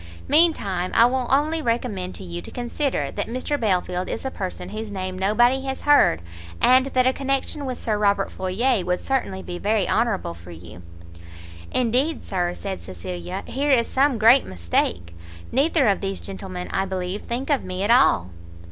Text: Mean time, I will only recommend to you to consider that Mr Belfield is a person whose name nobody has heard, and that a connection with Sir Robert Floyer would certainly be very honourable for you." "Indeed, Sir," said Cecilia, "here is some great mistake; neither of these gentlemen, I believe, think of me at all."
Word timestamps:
Mean 0.27 0.51
time, 0.51 0.89
I 0.95 1.05
will 1.05 1.27
only 1.29 1.61
recommend 1.61 2.15
to 2.15 2.23
you 2.23 2.41
to 2.41 2.49
consider 2.49 3.11
that 3.11 3.27
Mr 3.27 3.59
Belfield 3.59 4.09
is 4.09 4.25
a 4.25 4.31
person 4.31 4.69
whose 4.69 4.91
name 4.91 5.15
nobody 5.15 5.61
has 5.65 5.81
heard, 5.81 6.23
and 6.59 6.87
that 6.87 7.05
a 7.05 7.13
connection 7.13 7.67
with 7.67 7.77
Sir 7.77 7.99
Robert 7.99 8.31
Floyer 8.31 8.83
would 8.83 8.99
certainly 8.99 9.43
be 9.43 9.59
very 9.59 9.87
honourable 9.87 10.33
for 10.33 10.49
you." 10.49 10.81
"Indeed, 11.71 12.23
Sir," 12.23 12.55
said 12.55 12.81
Cecilia, 12.81 13.43
"here 13.45 13.69
is 13.69 13.85
some 13.85 14.17
great 14.17 14.43
mistake; 14.43 15.15
neither 15.51 15.87
of 15.87 16.01
these 16.01 16.19
gentlemen, 16.19 16.67
I 16.71 16.85
believe, 16.85 17.21
think 17.21 17.51
of 17.51 17.63
me 17.63 17.83
at 17.83 17.91
all." 17.91 18.31